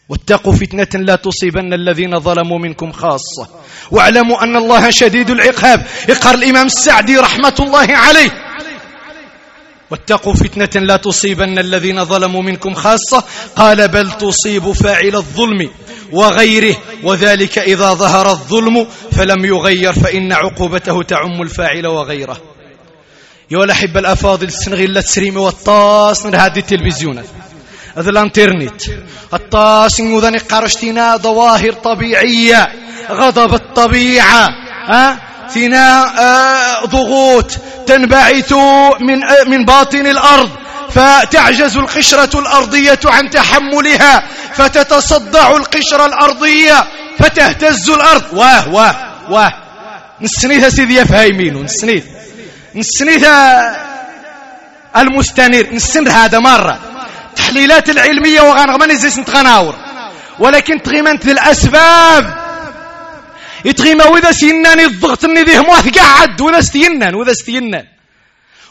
[0.10, 3.48] واتقوا فتنة لا تصيبن الذين ظلموا منكم خاصة.
[3.91, 5.86] واعلموا أن الله شديد العقاب.
[6.10, 8.30] يقر الإمام السعدي رحمة الله عليه.
[9.91, 13.24] واتقوا فتنة لا تصيبن الذين ظلموا منكم خاصة.
[13.56, 15.70] قال بل تصيب فاعل الظلم
[16.12, 16.76] وغيره.
[17.04, 22.41] وذلك إذا ظهر الظلم فلم يغير فإن عقوبته تعم الفاعل وغيره.
[23.52, 27.26] يا الأحبة الأفاضل السنغيلة تسريمي والطاس من هذه التلفزيونات
[27.97, 28.81] هذا الانترنت.
[29.33, 32.67] الطاسن وذني قرشتنا ظواهر طبيعية
[33.12, 34.49] غضب الطبيعة
[34.88, 37.51] ها؟ ثناء آه ضغوط
[37.88, 38.53] تنبعث
[38.99, 40.49] من آه من باطن الأرض.
[40.89, 46.88] فتعجز القشرة الأرضية عن تحملها فتتصدع القشرة الأرضية
[47.19, 48.23] فتهتز الأرض.
[48.33, 48.95] واه واه
[49.29, 49.53] واه.
[50.21, 52.05] نسنيث سيدي فايمين نسنيث.
[52.75, 53.25] نسنيث
[54.97, 55.73] المستنير.
[55.73, 56.96] نسند هذا مرة.
[57.38, 59.76] التحليلات العلمية وغنغمان زيس نتغناور.
[60.39, 62.47] ولكن تغيمنت الأسباب.
[63.65, 67.88] يتغيما وإذا سينان الضغط اني ذي هموات قاعد وإذا ستينان وإذا ستينان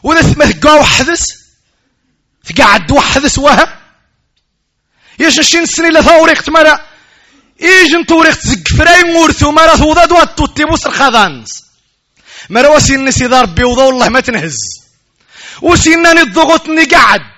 [0.03, 1.25] وإذا ثمه قاو حدث
[2.47, 3.79] تقعد وحدث وها
[5.19, 6.81] يش نشين السنين اللي ثوريق مرة.
[7.63, 11.65] إيجن توريق تزق فراي ورثو مرة ثوضا دوات توتي بوس الخضانس
[12.51, 14.57] مرة وسين نسي ضرب بيوضا والله ما تنهز.
[15.63, 17.36] وسيناني الضغط اني قعد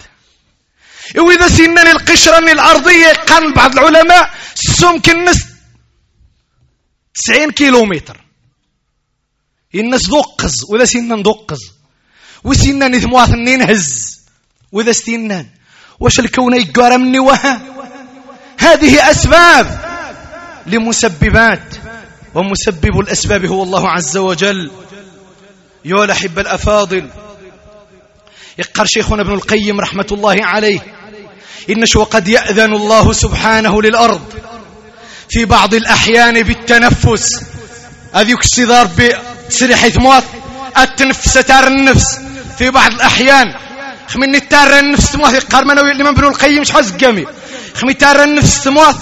[1.16, 5.46] وإذا سنن القشرة الأرضية قال بعض العلماء سمك النس
[7.14, 8.20] 90 كيلومتر.
[9.74, 11.58] الناس دقز وإذا سنن دقز.
[12.44, 14.18] وسنن اثنين هز.
[14.72, 15.46] وإذا سنن
[16.00, 17.62] واش الكون يقارى مني وها؟
[18.58, 19.66] هذه أسباب
[20.66, 21.74] لمسببات.
[22.34, 24.70] ومسبب الأسباب هو الله عز وجل.
[25.84, 27.10] يا الأحبة الأفاضل.
[28.58, 30.80] يقر شيخنا ابن القيم رحمة الله عليه.
[31.70, 34.20] إنش وقد يأذن الله سبحانه للأرض
[35.30, 37.44] في بعض الأحيان بالتنفس.
[38.14, 38.88] هذيك الصدار
[39.48, 40.24] بسريح ثموث
[40.78, 42.20] التنفس تار النفس
[42.58, 43.54] في بعض الأحيان.
[44.08, 47.26] خمين تار النفس ثموث قارمنا الإمام ابن القيم شحال زقامي.
[47.74, 48.96] خمين تار النفس ثموث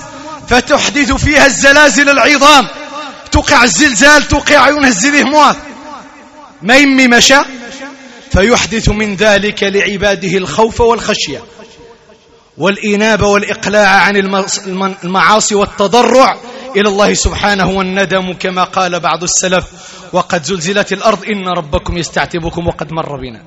[0.48, 2.66] فتحدث فيها الزلازل العظام.
[3.32, 5.56] توقع الزلزال توقع عيونها الزليه موات
[6.62, 7.38] ما يمي مشى.
[8.30, 11.42] فيحدث من ذلك لعباده الخوف والخشية
[12.58, 14.16] والإنابة والإقلاع عن
[15.04, 16.38] المعاصي والتضرع
[16.76, 19.64] إلى الله سبحانه والندم كما قال بعض السلف
[20.12, 23.42] وقد زلزلت الأرض إن ربكم يستعتبكم وقد مر بنا.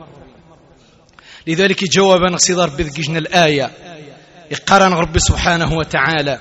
[1.48, 3.72] لذلك جوابا صدر بذكجنا الآية.
[4.52, 6.40] يقارن رب سبحانه وتعالى.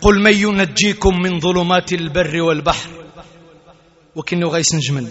[0.00, 2.88] قل من ينجيكم من ظلمات البر والبحر.
[4.16, 5.08] وكنه غيس نجمل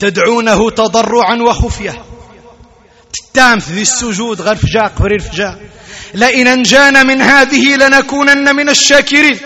[0.00, 2.04] تدعونه تضرعا وخفية.
[3.12, 5.58] تتام ذي السجود غير فجاء قبرير فجاء.
[6.14, 9.38] لئن أنجانا من هذه لنكونن من الشاكرين.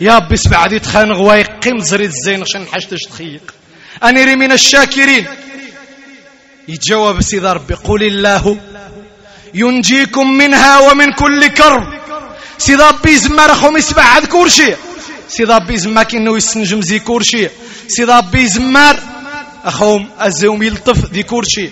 [0.00, 3.54] يا ربي سبع دي تخانغ ويقيم زريد الزين عشان حاجتش تخيق
[4.04, 5.26] انيري من الشاكرين.
[6.68, 8.58] يتجاوب سيدي ربي قل الله
[9.54, 11.86] ينجيكم منها ومن كل كرب.
[12.58, 14.76] سيدي ربي زمار خمس بعد كل شيء
[15.28, 17.48] سي ربي زماك انه يستنجم زي كورشي
[17.88, 19.11] سي ربي زمار
[19.64, 21.70] اخوم ازوم يلطف ذي كورشي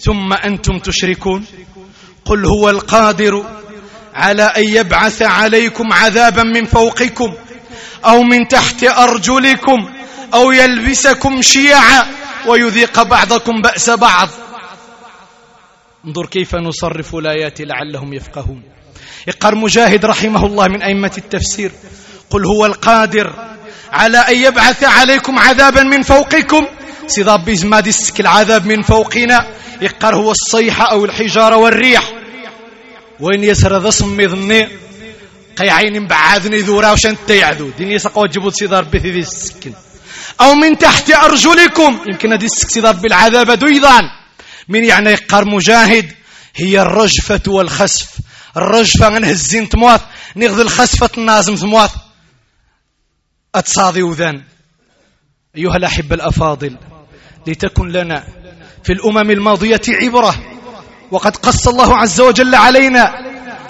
[0.00, 1.44] ثم أنتم تشركون.
[2.24, 3.44] قل هو القادر
[4.14, 7.34] على أن يبعث عليكم عذابا من فوقكم
[8.04, 9.92] أو من تحت أرجلكم
[10.34, 12.06] أو يلبسكم شيعا
[12.46, 14.28] ويذيق بعضكم بأس بعض.
[16.06, 18.62] انظر كيف نصرف الآيات لعلهم يفقهون.
[19.26, 21.72] يقر مجاهد رحمه الله من أئمة التفسير.
[22.30, 23.32] قل هو القادر
[23.92, 26.66] على أن يبعث عليكم عذابا من فوقكم
[27.06, 29.46] سيضاب بيزماد العذاب من فوقنا
[29.80, 32.12] يقر هو الصيحه أو الحجاره والريح
[33.20, 34.68] وين يسر ذا صمي ظني
[35.56, 39.72] قي عين بعادني ذورا وشان تيعذو دين يسقوا جبوت سيدار بثي ذي السكن
[40.40, 44.02] أو من تحت أرجلكم يمكن هذه السكسيدار بالعذاب دويضان
[44.68, 46.12] من يعني يقار مجاهد
[46.56, 48.08] هي الرجفة والخسف
[48.56, 50.00] الرجفة نهزين تموات
[50.36, 51.90] نغذ الخسفة النازم تموات
[53.54, 54.42] أتصاضي وذان
[55.56, 56.76] أيها الأحبة الأفاضل
[57.46, 58.24] لتكن لنا
[58.84, 60.34] في الأمم الماضية عبرة
[61.10, 63.14] وقد قص الله عز وجل علينا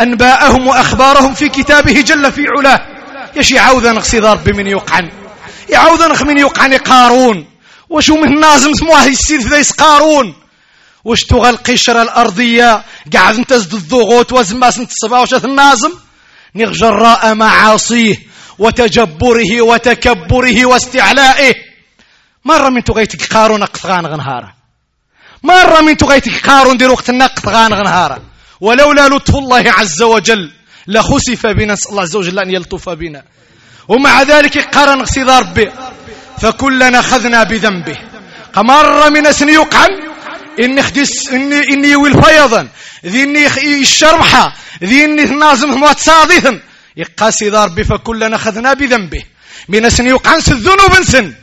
[0.01, 2.81] أنباءهم وأخبارهم في كتابه جل في علاه.
[3.37, 5.11] يشي عوذا نقصي ضرب من يقعن.
[5.68, 7.47] يعوذا نخ من يقعن قارون.
[7.90, 10.35] وشو من نازم سموه يسير ذيس قارون.
[11.05, 15.92] واش تغى القشرة الأرضية؟ قاعد انتزد الضغوط وزماس انتصبا وش النازم؟
[16.55, 18.16] نغجراء معاصيه
[18.59, 21.74] وتجبره وتكبره واستعلائه.
[22.44, 24.54] مرة من تغيتك قارون أقطغان غنهارة
[25.42, 28.22] مرة من تغيتك قارون دير وقت النقط غان غنهارة
[28.61, 30.52] ولولا لطف الله عز وجل
[30.87, 31.72] لخسف بنا.
[31.72, 33.22] نسأل الله عز وجل أن يلطف بنا.
[33.88, 35.70] ومع ذلك قرن اقصد ربي
[36.40, 37.98] فكلنا أخذنا بذنبه.
[38.52, 39.90] قمر من أسن يقعن.
[40.61, 42.68] إني خدس إني إني والفيضا
[43.07, 43.46] ذي
[43.80, 44.54] الشرمحة
[44.85, 46.61] ذي إني النازم موت صادثا.
[46.96, 49.24] يقاسي ربي فكلنا أخذنا بذنبه.
[49.68, 50.38] من أسن يقعن.
[50.38, 51.35] الذنوب سن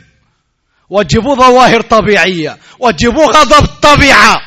[0.92, 4.40] وجبوا ظواهر طبيعية وجبوا غضب الطبيعة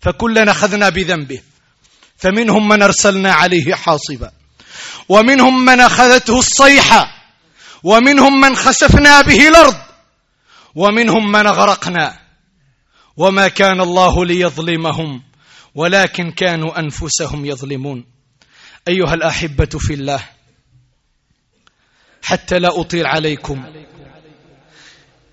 [0.00, 1.40] فكلنا أخذنا بذنبه.
[2.16, 4.30] فمنهم من أرسلنا عليه حاصبا.
[5.08, 7.06] ومنهم من أخذته الصيحة.
[7.82, 9.76] ومنهم من خسفنا به الأرض.
[10.74, 12.18] ومنهم من أغرقنا
[13.16, 15.22] وما كان الله ليظلمهم
[15.74, 18.04] ولكن كانوا أنفسهم يظلمون.
[18.88, 20.20] أيها الأحبة في الله
[22.22, 23.64] حتى لا أطيل عليكم.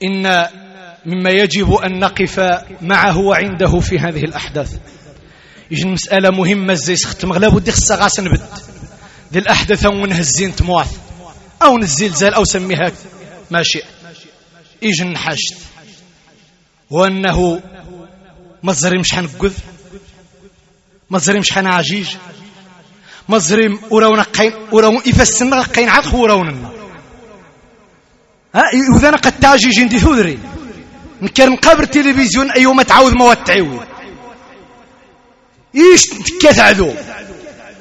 [0.04, 0.46] إن
[1.06, 2.40] مما يجب أن نقف
[2.82, 4.78] معه وعنده في هذه الأحداث.
[5.72, 8.64] يجي مسألة مهمة زي سخت مغلب ودي خصها غاس نبت
[9.34, 10.92] ذي الأحداث ونهزين تمواث
[11.64, 12.92] أو نزلزال أو سميها
[13.52, 13.84] ما شئ.
[14.82, 15.56] يجي نحشت
[16.90, 17.62] وأنه
[18.64, 19.54] ما تزريم شحال نقذ
[21.10, 22.08] ما تزريم شحال عجيج
[23.30, 26.70] ما تزريم وراونا قين وراون إفسنا قين عاد خوراونا
[28.56, 28.64] ها؟
[28.98, 30.40] إذا أنا قد تاجي جندي ثودري.
[31.22, 33.88] نكر نقابر تلفزيون أيوم تعاود ما تعاود
[35.76, 36.86] إيش تكات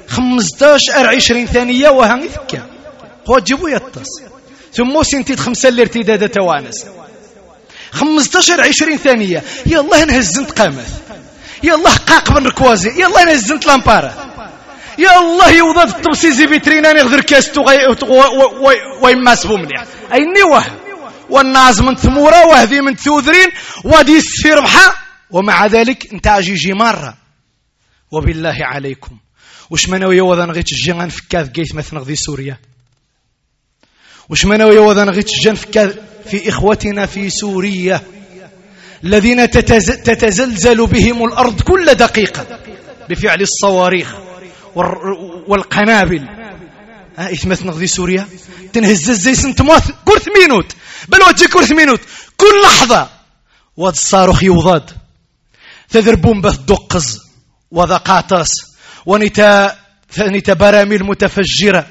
[0.08, 2.66] خمسطاش أر عشرين ثانية وهاني ثكا
[3.28, 4.08] هو تجيبو يطس.
[4.74, 6.87] ثم سنتيت خمسة الارتداد توانس.
[7.92, 9.42] خمسطاش عشرين ثانية.
[9.66, 10.87] يلا نهزنت قامت
[11.62, 12.90] يلا قاق بن ركوازي.
[12.90, 14.33] يلا نهزنت لامبارا.
[14.98, 17.64] يا الله يوضد التبسيزي بيتريناني غير كاستو
[19.00, 20.64] ويماسبو مليح أي نوه
[21.30, 23.48] والناس من ثمورة وهذي من ثوذرين
[23.85, 24.94] ودي في ربحة
[25.30, 27.16] ومع ذلك انت عجيجي مرة
[28.11, 29.16] وبالله عليكم.
[29.70, 32.59] وش منوي وذا نغيت الجيغان فكاذ قيت مثل نغذي سوريا؟
[34.28, 35.94] وش منوي وذا نغيت الجيغان فكاذ
[36.26, 38.00] في إخوتنا في سوريا؟
[39.04, 42.59] الذين تتزلزل بهم الأرض كل دقيقة
[43.09, 44.14] بفعل الصواريخ.
[44.76, 46.28] والقنابل.
[47.18, 48.28] ها إثمث نغذي سوريا؟
[48.72, 50.72] تنهز زي سنتموث كرث مينوت.
[51.08, 52.00] بل وجه كرث مينوت.
[52.37, 53.08] كل لحظة
[53.76, 54.90] واد الصاروخ يوضاد.
[55.90, 57.20] تذربون به دقز
[57.70, 58.50] وذا قاطس.
[59.06, 59.77] ونتا
[60.12, 61.87] ثانيتا براميل متفجرة.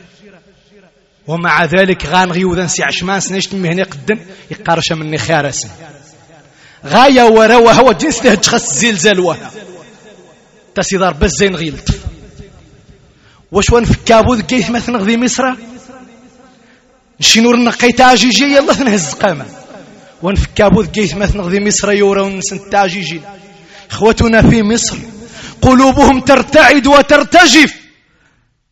[1.28, 4.20] ومع ذلك غان غيوذا سي عشمان سنشت من هنا قدم.
[4.52, 5.68] يقارش مني خارس
[6.86, 9.52] غاية ورا وهو جنس تهج خس زلزال وها.
[10.76, 12.00] تسيدار بزين غيلت.
[13.54, 15.44] واش وان في كابوذ كيف مثلا غذي مصر؟
[17.20, 19.46] نشينور نقيت عجيجي يلا نهز قامة.
[20.22, 23.22] وان في كابوذ كيف مثلا غذي مصر؟ يورا ونسن تعجيجي
[23.92, 24.98] اخوتنا في مصر
[25.62, 27.74] قلوبهم ترتعد وترتجف.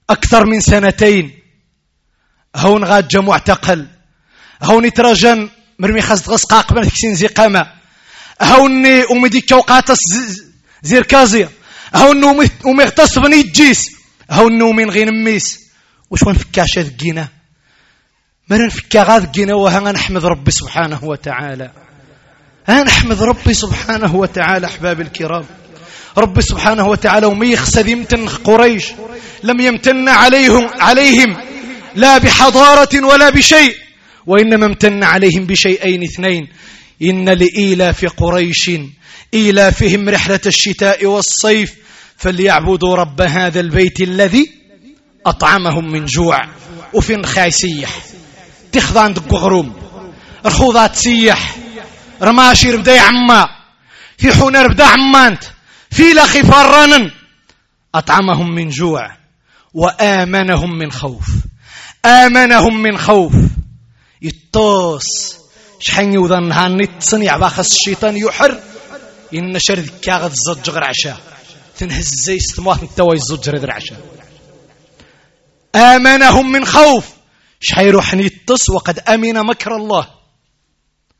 [0.09, 1.31] أكثر من سنتين.
[2.55, 3.87] هون غاد معتقل.
[4.63, 7.67] هون يترجن مرمي خاص غسقا قبل كسين زي قامة.
[8.41, 9.99] هون ومديك وقاتس
[10.83, 11.49] زير كازيا
[11.95, 14.00] هون ومغتص بني الجيس
[14.31, 15.59] هون من غير ميس
[16.09, 17.27] وش وين فكاشة ذكينا
[18.49, 21.71] مرن فكا غاذقنا وها نحمد ربي سبحانه وتعالى.
[22.67, 25.45] ها نحمد ربي سبحانه وتعالى أحباب الكرام.
[26.17, 28.85] ربي سبحانه وتعالى وما يخسد يمتن قريش
[29.43, 31.37] لم يمتن عليهم عليهم
[31.95, 33.75] لا بحضارة ولا بشيء
[34.25, 36.47] وإنما امتن عليهم بشيئين اثنين.
[37.01, 38.71] إن لإيلاف قريش
[39.33, 41.73] إيلافهم رحلة الشتاء والصيف
[42.21, 44.51] فليعبدوا رب هذا البيت الذي
[45.25, 46.45] أطعمهم من جوع
[46.93, 47.89] وفين خايسيح
[48.71, 49.73] تخذ عند قغروم
[50.45, 51.55] رخوضات سيح
[52.21, 53.47] رماشير بدا عما
[54.17, 55.43] في حونر بدا عمانت
[55.91, 57.11] في لخي فرنن
[57.95, 59.11] أطعمهم من جوع
[59.73, 61.25] وآمنهم من خوف
[62.05, 63.33] آمنهم من خوف.
[64.21, 65.05] يطوس
[65.79, 68.59] شحن يوضن هاني تصنيع باخس الشيطان يحر
[69.33, 70.31] إن شر ذكا
[70.67, 71.17] غير عشاء.
[71.81, 73.99] تنهز زي ستموات نتوى يزج غير عشاء
[75.75, 77.09] آمنهم من خوف.
[77.59, 80.07] شحيروح يطس وقد أمن مكر الله.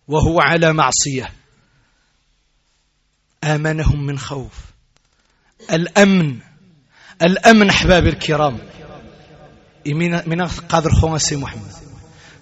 [0.07, 1.33] وهو على معصية.
[3.43, 4.53] آمنهم من خوف.
[5.71, 6.39] الأمن.
[7.21, 8.57] الأمن أحباب الكرام.
[10.25, 11.73] من قادر خونا سي محمد.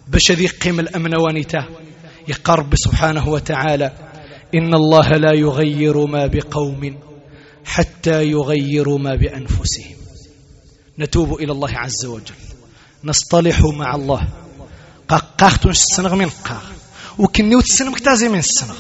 [0.07, 1.65] باش هذه قيم الأمن ونيته
[2.27, 3.91] يقرب سبحانه وتعالى.
[4.55, 7.08] إن الله لا يغير ما بقوم.
[7.65, 9.97] حتى يغيروا ما بأنفسهم.
[10.99, 12.35] نتوب إلى الله عز وجل.
[13.03, 14.27] نصطلح مع الله.
[15.07, 16.63] قاقاختون السنغ من قاغ.
[17.17, 18.77] وكنيوت السنغ مكتازي من السنغ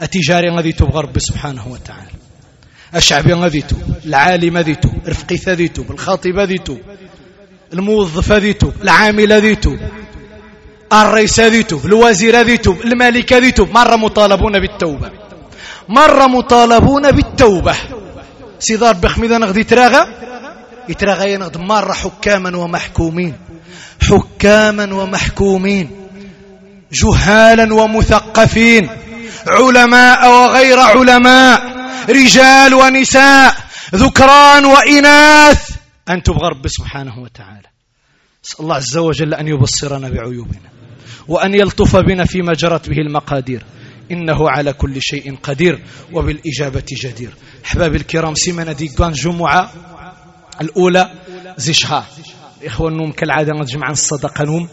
[0.00, 2.10] أتجاري غادي توب ربي سبحانه وتعالى.
[2.94, 6.80] الشعبي غادي توب العالم غادي توب رفقي غادي توب الخاطب غادي توب
[7.72, 9.78] الموظف غادي توب العامل غادي توب
[10.92, 15.19] الرئيس غادي توب الوزير غادي توب الملك غادي توب مرة مطالبون بالتوبة.
[15.90, 17.74] مرة مطالبون بالتوبة.
[18.58, 20.06] سيدار بخميدة نغدي تراغى
[20.88, 23.34] يتراغى ينغد مرة حكاما ومحكومين.
[24.10, 25.90] حكاما ومحكومين.
[26.92, 28.88] جهالا ومثقفين.
[29.46, 31.62] علماء وغير علماء.
[32.10, 33.54] رجال ونساء.
[33.94, 35.70] ذكران وإناث.
[36.08, 37.68] أن تبغى رب سبحانه وتعالى.
[38.44, 40.70] نسأل الله عز وجل أن يبصرنا بعيوبنا.
[41.28, 43.64] وأن يلطف بنا فيما جرت به المقادير.
[44.10, 45.82] إنه على كل شيء قدير
[46.12, 47.34] وبالإجابة جدير.
[47.64, 49.72] أحباب الكرام سيمنا ديقان جمعة
[50.60, 51.10] الأولى
[51.56, 52.06] زيشها
[52.64, 54.68] إخوان نوم كالعادة نجمع الصدقة نوم.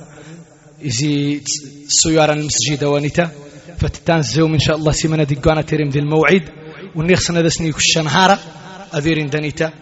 [0.85, 1.41] إزي
[1.87, 3.31] سيارة المسجد ونتا
[3.77, 6.43] فتتانزيو إن شاء الله سيمنا ديقانا تريم ذي الموعد.
[6.95, 8.39] ونيخسنا دسني كش نهارة
[8.95, 9.73] أذير دنيتا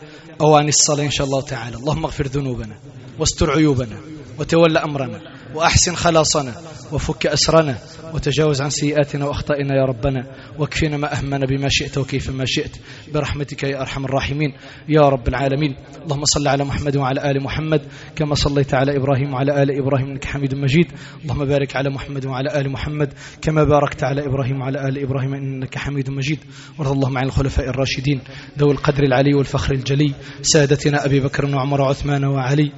[0.42, 1.78] أواني الصلاة إن شاء الله تعالى.
[1.78, 2.76] اللهم اغفر ذنوبنا
[3.20, 3.98] واستر عيوبنا
[4.40, 5.35] وتولى أمرنا.
[5.56, 6.54] وأحسن خلاصنا
[6.92, 7.78] وفك أسرنا
[8.14, 10.26] وتجاوز عن سيئاتنا وأخطائنا يا ربنا
[10.60, 12.76] واكفنا ما أهمنا بما شئت وكيف ما شئت
[13.14, 14.54] برحمتك يا أرحم الراحمين
[14.90, 17.82] يا رب العالمين اللهم صل على محمد وعلى آل محمد
[18.16, 20.92] كما صليت على إبراهيم وعلى آل إبراهيم إنك حميد مجيد
[21.24, 25.78] اللهم بارك على محمد وعلى آل محمد كما باركت على إبراهيم وعلى آل إبراهيم إنك
[25.78, 26.40] حميد مجيد
[26.80, 28.22] وارض اللهم عن الخلفاء الراشدين
[28.60, 32.72] ذوي القدر العلي والفخر الجلي سادتنا أبي بكر وعمر وعثمان وعلي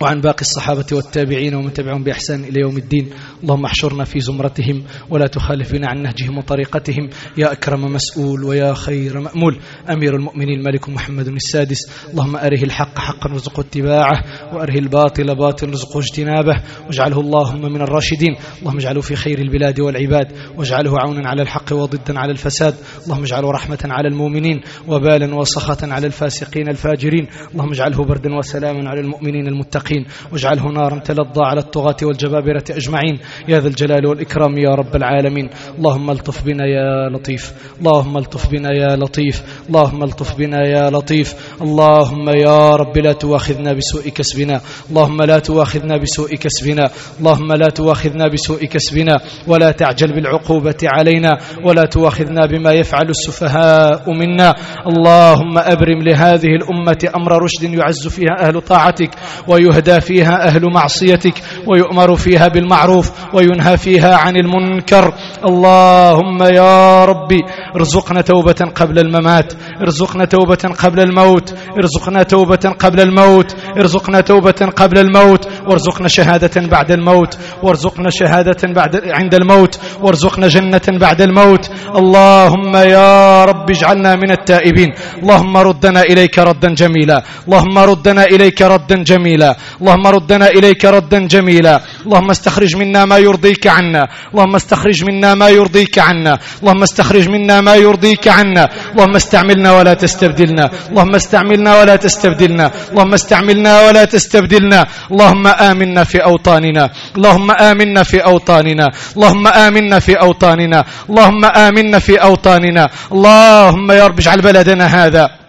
[0.00, 3.10] وعن باقي الصحابة والتابعين ومن تبعهم بإحسان إلى يوم الدين.
[3.42, 7.08] اللهم احشرنا في زمرتهم ولا تخالفنا عن نهجهم وطريقتهم.
[7.38, 9.58] يا أكرم مسؤول ويا خير مأمول.
[9.90, 11.78] أمير المؤمنين ملك محمد السادس.
[12.10, 14.24] اللهم أره الحق حقا وارزقه اتباعه
[14.54, 16.62] وأره الباطل باطل وارزقه اجتنابه.
[16.86, 18.36] واجعله اللهم من الراشدين.
[18.62, 20.32] اللهم اجعله في خير البلاد والعباد.
[20.58, 22.74] واجعله عونا على الحق وضدا على الفساد.
[23.04, 27.26] اللهم اجعله رحمة على المؤمنين وبالا وسخطا على الفاسقين الفاجرين.
[27.52, 29.83] اللهم اجعله بردا وسلاما على المؤمنين المتقين.
[29.84, 30.06] المتقين.
[30.32, 33.18] واجعله نارا تلظى على الطغاة والجبابرة أجمعين.
[33.48, 35.50] يا ذا الجلال والإكرام يا رب العالمين.
[35.78, 37.52] اللهم ألطف بنا يا لطيف.
[37.80, 39.42] اللهم ألطف بنا يا لطيف.
[39.68, 41.34] اللهم ألطف بنا يا لطيف.
[41.62, 44.60] اللهم يا رب لا تواخذنا بسوء كسبنا.
[44.90, 46.90] اللهم لا تواخذنا بسوء كسبنا.
[47.20, 49.16] اللهم لا تواخذنا بسوء كسبنا.
[49.46, 51.30] ولا تعجل بالعقوبة علينا.
[51.64, 54.54] ولا تواخذنا بما يفعل السفهاء منا.
[54.86, 59.10] اللهم أبرم لهذه الأمة أمر رشد يعز فيها أهل طاعتك.
[59.48, 61.34] ويهدى يهدى فيها أهل معصيتك
[61.66, 65.14] ويؤمر فيها بالمعروف وينهى فيها عن المنكر.
[65.48, 67.40] اللهم يا ربي
[67.76, 69.52] ارزقنا توبة قبل الممات
[69.82, 76.90] ارزقنا توبة قبل الموت ارزقنا توبة قبل الموت ارزقنا توبة قبل الموت وارزقنا شهادة بعد
[76.90, 81.70] الموت وارزقنا شهادة بعد عند الموت وارزقنا جنة بعد الموت.
[81.96, 84.90] اللهم يا رب اجعلنا من التائبين.
[85.22, 87.22] اللهم ردنا إليك ردا جميلا.
[87.48, 89.56] اللهم ردنا إليك ردا جميلا.
[89.80, 91.80] اللهم ردنا إليك ردا جميلا.
[92.06, 94.08] اللهم استخرج منا ما يرضيك عنا.
[94.32, 96.38] اللهم استخرج منا ما يرضيك عنا.
[96.62, 98.68] اللهم استخرج منا ما يرضيك عنا.
[98.92, 100.70] اللهم استعملنا ولا تستبدلنا.
[100.90, 102.70] اللهم استعملنا ولا تستبدلنا.
[102.90, 104.86] اللهم استعملنا ولا تستبدلنا.
[105.12, 106.90] اللهم آمنا في أوطاننا.
[107.16, 108.86] اللهم آمنا في أوطاننا.
[109.16, 110.84] اللهم آمنا في أوطاننا.
[111.10, 112.88] اللهم آمنا في أوطاننا.
[113.12, 115.43] اللهم يا رب اجعل بلدنا هذا.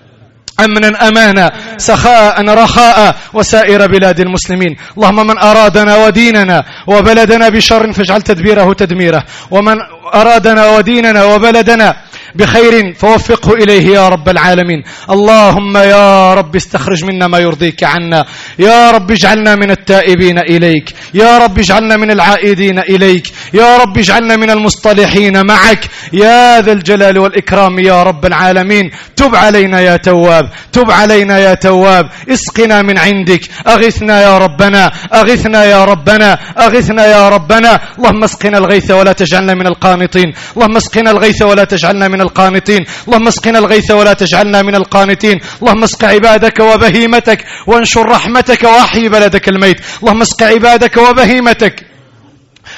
[0.60, 4.76] أمنا أمانا سخاء رخاء وسائر بلاد المسلمين.
[4.98, 9.24] اللهم من أرادنا وديننا وبلدنا بشر فاجعل تدبيره تدميره.
[9.52, 9.76] ومن
[10.14, 11.96] أرادنا وديننا وبلدنا
[12.36, 14.84] بخير فوفقه إليه يا رب العالمين.
[15.10, 18.26] اللهم يا رب استخرج منا ما يرضيك عنا.
[18.60, 20.94] يا رب اجعلنا من التائبين إليك.
[21.14, 23.28] يا رب اجعلنا من العائدين إليك.
[23.56, 25.84] يا رب اجعلنا من المصطلحين معك.
[26.14, 28.92] يا ذا الجلال والإكرام يا رب العالمين.
[29.16, 32.06] تب علينا يا تواب تب علينا يا تواب.
[32.30, 33.42] اسقنا من عندك.
[33.68, 37.72] أغثنا يا ربنا أغثنا يا ربنا أغثنا يا ربنا.
[37.98, 40.34] اللهم اسقنا الغيث ولا تجعلنا من القانطين.
[40.56, 42.86] اللهم اسقنا الغيث ولا تجعلنا من القانطين.
[43.08, 49.50] اللهم اسقنا الغيث ولا تجعلنا من القانتين اللهم اسق عبادك وبهيمتك وانشر رحمتك وأحيي بلدك
[49.50, 49.78] الميت.
[50.02, 51.95] اللهم اسق عبادك وبهيمتك.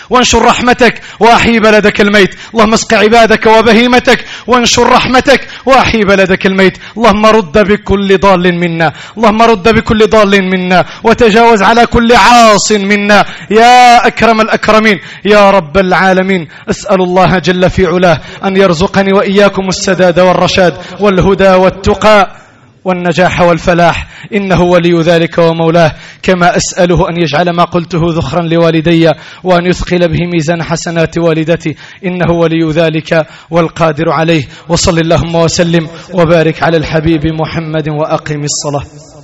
[0.10, 2.36] وانشر رحمتك واحيي بلدك الميت.
[2.54, 6.78] اللهم اسق عبادك وبهيمتك وانشر رحمتك واحيي بلدك الميت.
[6.98, 8.94] اللهم رد بكل ضال منا.
[9.18, 10.86] اللهم رد بكل ضال منا.
[11.04, 13.26] وتجاوز على كل عاص منا.
[13.52, 20.20] يا أكرم الأكرمين يا رب العالمين أسأل الله جل في علاه أن يرزقني وإياكم السداد
[20.20, 22.47] والرشاد والهدى والتقى.
[22.88, 24.08] والنجاح والفلاح.
[24.36, 25.96] إنه ولي ذلك ومولاه.
[26.24, 29.12] كما أسأله أن يجعل ما قلته ذخرا لوالدي
[29.44, 31.76] وأن يثقل به ميزان حسنات والدتي.
[32.06, 34.44] إنه ولي ذلك والقادر عليه.
[34.70, 39.17] وصل اللهم وسلم وبارك على الحبيب محمد وأقم الصلاة.